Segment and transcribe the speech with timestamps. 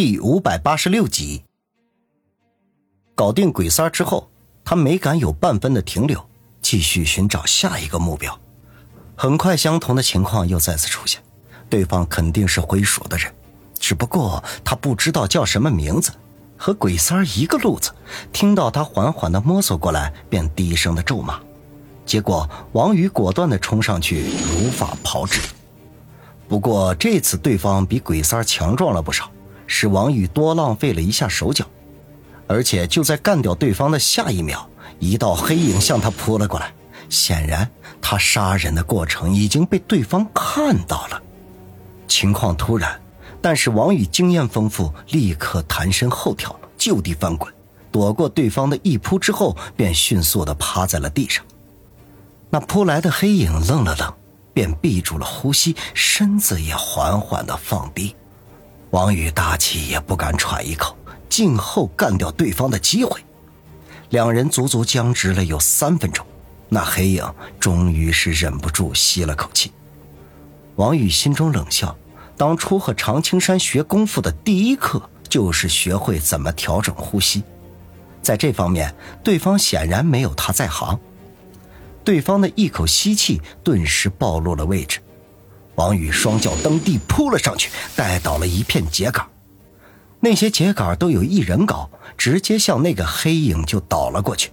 [0.00, 1.42] 第五百八十六集。
[3.16, 4.30] 搞定鬼三之后，
[4.64, 6.24] 他没敢有半分的停留，
[6.62, 8.38] 继续寻找下一个目标。
[9.16, 11.20] 很快，相同的情况又再次出现，
[11.68, 13.34] 对方肯定是灰鼠的人，
[13.76, 16.12] 只不过他不知道叫什么名字，
[16.56, 17.90] 和鬼三一个路子。
[18.32, 21.40] 听到他缓缓的摸索过来，便低声的咒骂。
[22.06, 25.40] 结果，王宇果断的冲上去，如法炮制。
[26.46, 29.28] 不过这次对方比鬼三强壮了不少，
[29.68, 31.64] 使王宇多浪费了一下手脚。
[32.48, 34.68] 而且就在干掉对方的下一秒，
[34.98, 36.72] 一道黑影向他扑了过来。
[37.08, 37.70] 显然，
[38.02, 41.22] 他杀人的过程已经被对方看到了。
[42.08, 43.00] 情况突然，
[43.40, 47.52] 但是王宇经验丰富，立刻弹身后跳，就地翻滚，
[47.92, 51.44] 躲过对方的一扑之后，便迅速的趴在了地上。
[52.50, 54.12] 那扑来的黑影愣了愣。
[54.54, 58.16] 便闭住了呼吸，身子也缓缓的放低。
[58.90, 60.96] 王宇大气也不敢喘一口，
[61.28, 63.20] 静候干掉对方的机会。
[64.10, 66.24] 两人足足僵持了有三分钟，
[66.70, 69.70] 那黑影终于是忍不住吸了口气。
[70.76, 71.94] 王宇心中冷笑，
[72.36, 77.42] 当初和常青山学功夫的第一课，就是学会怎么调整呼吸。
[78.22, 80.98] 在这方面，对方显然没有他在行。
[82.02, 85.00] 对方的一口吸气，顿时暴露了位置。
[85.78, 89.24] 王宇双脚蹬地扑了上去，带倒了一片秸秆。
[90.18, 94.50] 那些秸秆都有一人高，直接向那个黑影就倒了过去。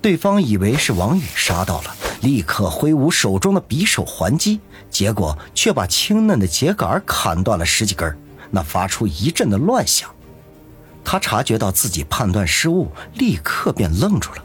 [0.00, 8.18] 对方以为是王宇杀到了，立刻挥舞手中的匕首还击，结果却把青嫩的秸秆砍断了十几根，
[8.50, 10.08] 那发出一阵的乱响。
[11.04, 14.42] 他察觉到自己判断失误，立刻便愣住了。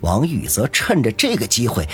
[0.00, 1.86] 王宇则趁着这个机会，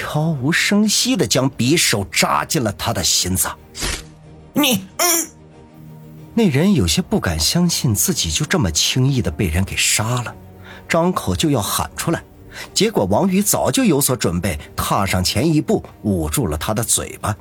[0.00, 3.58] 悄无声息的将匕首扎进了他的心脏。
[4.52, 5.28] 你，嗯，
[6.34, 10.32] 那人有些不敢相信自己就这么轻易的被人给杀了，
[10.88, 12.22] 张口就要喊出来，
[12.72, 17.36] 结果王宇早就有所准备，踏上前一步，捂住了他的嘴巴，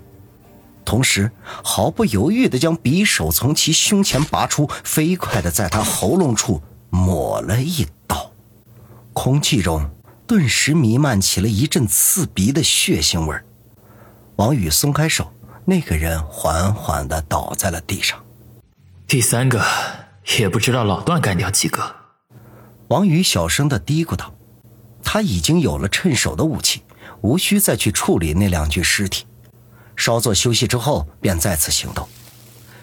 [0.83, 1.29] 同时
[1.63, 6.59] 毫不犹豫的将匕首从其胸前拔出，飞快的在他喉咙处
[6.89, 8.31] 抹了一刀，
[9.13, 9.87] 空气中。
[10.27, 13.39] 顿时弥漫起了一阵刺鼻的血腥味
[14.35, 15.33] 王宇松开手，
[15.63, 18.21] 那个人缓缓的倒在了地上。
[19.07, 19.65] 第三个
[20.37, 21.95] 也不知道老段干掉几个。
[22.89, 24.35] 王宇小声的嘀咕道
[25.01, 26.83] ：“他已经有了趁手的武器，
[27.21, 29.25] 无需再去处理那两具尸体。
[29.95, 32.07] 稍作休息之后，便再次行动。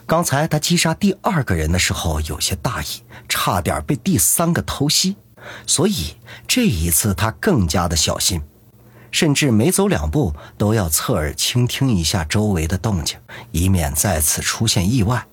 [0.06, 5.16] 刚才他击杀第二个人的时候有些大意，差点被第三个偷袭。”
[5.66, 6.16] 所以
[6.46, 8.42] 这一次他更加的小心，
[9.10, 13.18] 甚至每走两步都要侧耳倾听一下周围的动静，
[13.52, 15.26] 以免再次出现意外。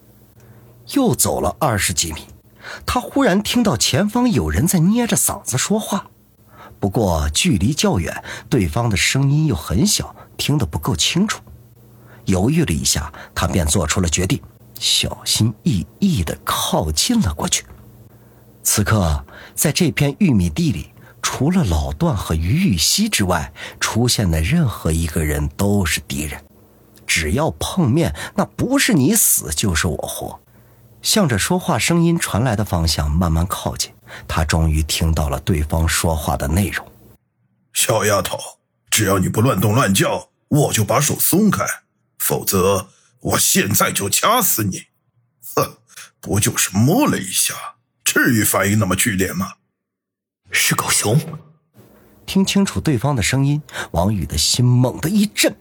[0.94, 2.26] 又走了二十几米，
[2.86, 6.08] 他忽然听到前方有人在捏着嗓子说话，
[6.80, 11.42] 不过距离较远，对方的声音又很小，听得不够清楚。
[12.26, 14.42] 犹豫了一下，他便做出了决定，
[14.80, 17.66] 小心翼翼地靠近了过去。
[18.64, 26.44] 此刻，在这片玉米地里，除了老段和于玉溪之外，出现的任何一个人都是敌人。
[27.08, 30.40] 只要碰面，那不是你死就是我活。
[31.02, 33.92] 向着说话声音传来的方向慢慢靠近，
[34.28, 36.88] 他终于听到了对方说话的内容
[37.74, 38.38] ：“小丫头，
[38.90, 41.66] 只要你不乱动乱叫，我就把手松开；
[42.20, 42.90] 否则，
[43.20, 44.84] 我现在就掐死你。”
[45.56, 45.78] 哼，
[46.22, 47.56] 不就是摸了一下。
[48.14, 49.54] 至于反应那么剧烈吗？
[50.52, 51.18] 是狗熊。
[52.26, 53.62] 听清楚对方的声音，
[53.92, 55.56] 王宇的心猛地一震，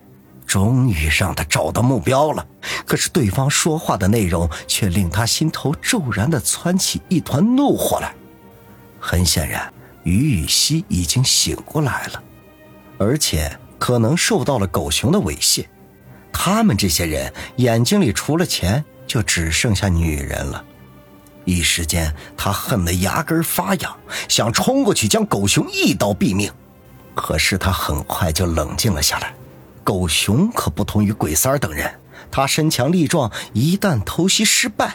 [0.48, 2.44] 终于让他找到目标了。
[2.84, 8.12] 可是对方说话的内容却令他心头骤然的窜起一团怒火来。
[8.98, 9.72] 很显然，
[10.02, 12.20] 于雨溪已经醒过来了，
[12.98, 15.64] 而且可能受到了狗熊的猥亵。
[16.32, 20.64] 他们这些人眼睛里除了钱，就只剩下女人了。
[21.44, 23.96] 一时间，他恨得牙根发痒，
[24.28, 26.52] 想冲过去将狗熊一刀毙命。
[27.14, 29.34] 可是他很快就冷静了下来。
[29.82, 31.90] 狗熊可不同于鬼三儿等人，
[32.30, 34.94] 他身强力壮，一旦偷袭失败，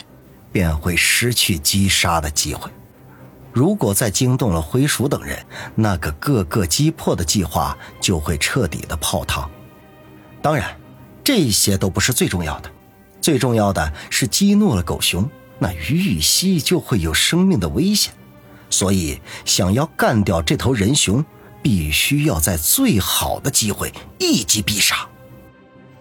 [0.51, 2.71] 便会失去击杀的机会。
[3.51, 5.45] 如果再惊动了灰鼠等人，
[5.75, 9.49] 那个各个击破的计划就会彻底的泡汤。
[10.41, 10.77] 当然，
[11.23, 12.71] 这些都不是最重要的，
[13.19, 15.29] 最重要的是激怒了狗熊。
[15.59, 18.13] 那于雨溪就会有生命的危险，
[18.69, 21.23] 所以想要干掉这头人熊，
[21.61, 25.07] 必须要在最好的机会一击必杀。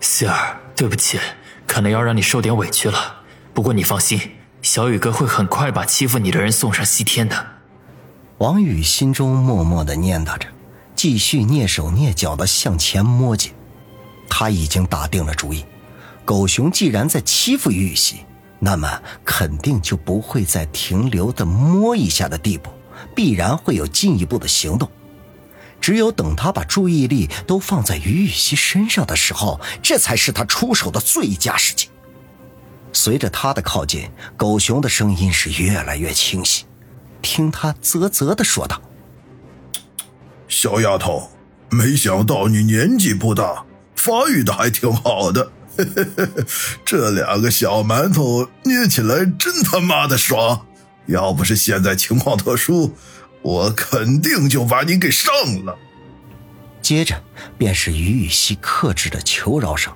[0.00, 1.18] 希儿，对不起，
[1.66, 3.22] 可能要让你受点委屈了。
[3.54, 4.20] 不过你放心，
[4.60, 7.46] 小雨哥会很快把欺负你的人送上西天的。
[8.38, 10.48] 王宇心中默默的念叨着，
[10.96, 13.52] 继续蹑手蹑脚的向前摸进。
[14.28, 15.64] 他已经打定了主意，
[16.24, 18.16] 狗熊既然在欺负于雨溪，
[18.64, 18.88] 那么
[19.26, 22.70] 肯定就不会再停留的摸一下的地步，
[23.14, 24.90] 必然会有进一步的行动。
[25.82, 31.90] 只有等他把注意力都放在于雨溪身上的时候，这才是他出手的最佳时机。
[32.90, 36.64] 随着他的靠近，狗熊的声音是越来越清晰，
[37.20, 38.80] 听他啧啧的说道
[40.48, 41.30] ：“小丫头，
[41.68, 45.52] 没想到你年纪不大，发育的还挺好的。
[46.84, 50.66] 这两个小馒头捏起来真他妈的爽！
[51.06, 52.96] 要不是现在情况特殊。”
[53.44, 55.30] 我肯定就把你给上
[55.66, 55.76] 了。
[56.80, 57.22] 接着
[57.58, 59.92] 便是于雨溪克制的求饶声：“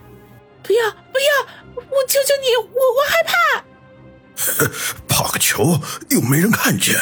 [0.62, 4.68] 不要不要，我求求你，我我害怕。
[5.08, 5.80] ”怕个球，
[6.10, 6.94] 又没人看见。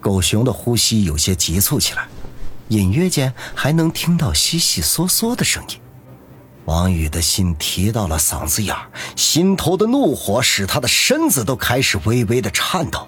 [0.00, 2.06] 狗熊的呼吸有些急促起来，
[2.68, 5.80] 隐约间还能听到悉悉嗦嗦的声音。
[6.64, 8.74] 王宇的心提到了嗓子眼
[9.16, 13.06] 心头的怒火使他的身子都开始微微的颤抖。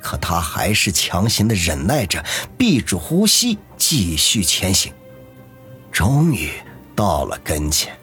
[0.00, 2.24] 可他还是强行的忍耐着，
[2.56, 4.92] 闭住呼吸，继续前行。
[5.90, 6.52] 终于
[6.94, 7.98] 到了跟前，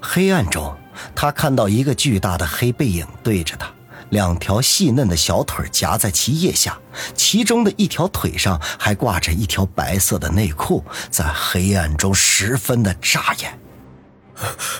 [0.00, 0.74] 黑暗中，
[1.14, 3.70] 他看到一个巨大的黑背影对着他，
[4.08, 6.78] 两条细嫩的小腿夹在其腋下，
[7.14, 13.58] 其中的一条腿上还挂着一条白色的内裤，在黑暗中十分的扎眼。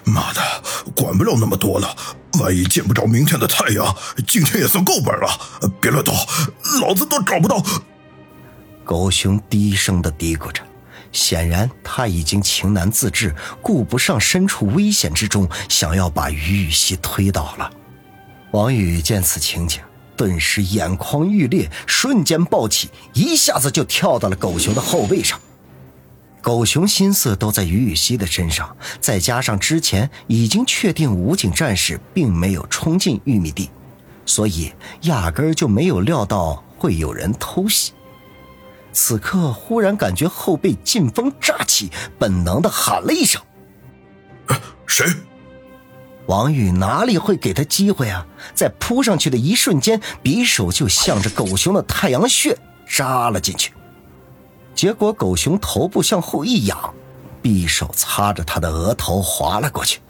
[0.05, 0.41] 妈的，
[0.95, 1.97] 管不了那么多了。
[2.41, 3.97] 万一见不着明天的太阳，
[4.27, 5.29] 今天也算够本了。
[5.81, 6.15] 别乱动，
[6.81, 7.63] 老子都找不到。
[8.85, 10.63] 狗熊低声的嘀咕着，
[11.13, 17.71] 显然他已经情难自制，顾不上身处危险之中，想要把于雨溪推倒了。
[18.53, 19.81] 王宇见此情景，
[20.17, 25.39] 顿时眼眶欲裂，瞬间暴起，一下子就跳到了狗熊的后背上。
[26.43, 33.71] 狗熊心思都在于雨溪的身上，再加上之前已经确定武警战士并没有冲进玉米地，
[34.25, 34.73] 所以
[35.03, 37.93] 压根儿就没有料到会有人偷袭。
[38.93, 43.41] 此刻忽然感觉后背劲风乍起，本能的喊了一声
[44.87, 45.07] ：“谁？”
[46.27, 48.27] 王宇哪里会给他机会啊？
[48.55, 52.57] 在扑上去的一瞬间，匕首就向着狗熊的太阳穴
[52.87, 53.73] 扎了进去。
[54.81, 56.95] 结果，狗熊头部向后一仰，
[57.43, 60.01] 匕首擦着他的额头划了过去，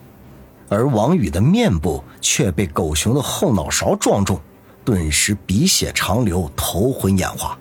[0.69, 4.41] 而王宇的面部却被狗熊的后脑勺撞中，
[4.85, 7.59] 顿时鼻血长流，头昏眼花。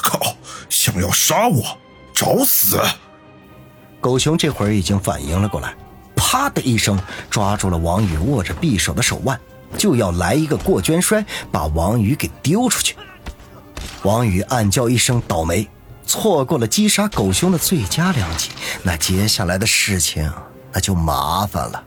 [0.00, 0.34] 靠！
[0.70, 1.62] 想要杀我，
[2.14, 2.80] 找死！
[4.00, 5.76] 狗熊这会儿已经反应了过来，
[6.16, 9.38] 啪的一声抓住了王宇握着匕首的手腕，
[9.76, 11.22] 就要来一个过肩摔，
[11.52, 12.96] 把王宇给丢出去。
[14.04, 15.68] 王宇暗叫一声倒霉。
[16.08, 18.48] 错过了击杀狗熊的最佳良机，
[18.82, 20.32] 那接下来的事情
[20.72, 21.84] 那就麻烦了。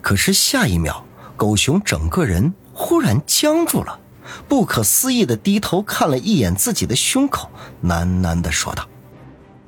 [0.00, 1.04] 可是下一秒，
[1.36, 4.00] 狗熊整个人忽然僵住了，
[4.48, 7.50] 不可思议的低头看了一眼自己的胸口，
[7.84, 8.88] 喃喃的说道：“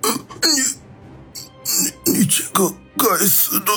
[0.03, 0.11] 你，
[2.06, 3.73] 你，你这个该死的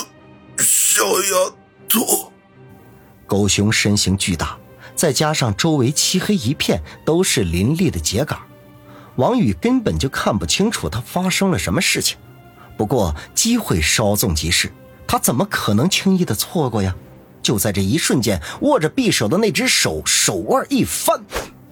[0.56, 1.52] 小丫
[1.90, 2.32] 头！”
[3.28, 4.56] 狗熊身形巨大，
[4.96, 8.38] 再加上周围漆黑一片，都是林立的秸秆。
[9.16, 12.16] 王宇根本就看不清楚他发生了什么事情，
[12.76, 14.72] 不过机会稍纵即逝，
[15.06, 16.94] 他怎么可能轻易的错过呀？
[17.42, 21.20] 就在这一瞬间，握着匕首的那只手手腕一翻，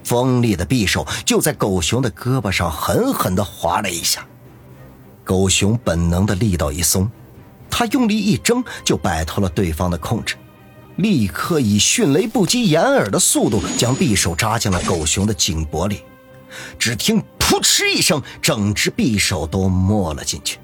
[0.02, 4.26] 锋利的匕首就在狗熊的胳膊上狠狠地划了一下。
[5.25, 7.09] 狗熊本能的力道一松，
[7.70, 10.35] 他用力一挣，就摆脱了对方的控制，
[10.97, 16.00] 立刻以迅雷不及掩耳的速度将匕首扎进了狗熊的颈脖里。
[16.78, 20.59] 只听“噗嗤”一声，整只匕首都没了进去。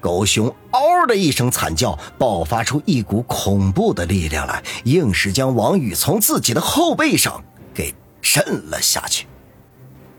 [0.00, 9.26] 狗熊嗷的一声惨叫，爆发出一股恐怖的力量来，硬是将王宇从自己的后背上给震了下去。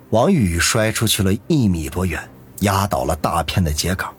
[0.09, 2.27] 王宇摔出去了一米多远，
[2.61, 4.11] 压倒了大片的秸秆，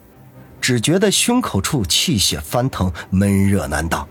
[0.60, 4.06] 只觉得胸口处气血翻腾，闷热难当，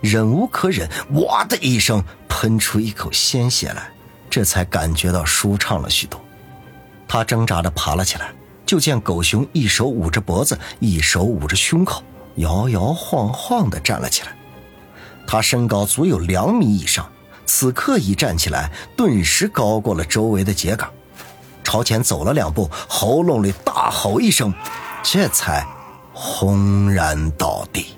[0.00, 3.90] 忍无可忍，哇的一声喷出一口鲜血来。
[4.36, 6.22] 这才感觉到舒畅了许多，
[7.08, 8.30] 他挣扎着爬了起来，
[8.66, 12.02] 就见狗熊一手捂着脖子，一手捂着胸口，
[12.34, 14.36] 摇摇晃晃地站了起来。
[15.26, 17.10] 他身高足有两米以上，
[17.46, 20.86] 此刻一站起来，顿时高过了周围的秸秆，
[21.64, 24.52] 朝前走了两步，喉咙里大吼一声，
[25.02, 25.66] 这才
[26.12, 27.94] 轰然倒地。